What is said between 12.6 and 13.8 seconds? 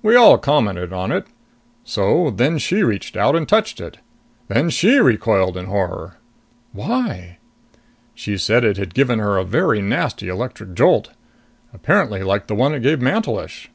it gave Mantelish."